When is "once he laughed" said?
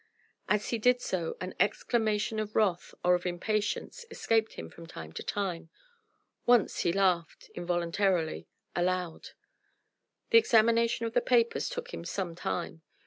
6.47-7.51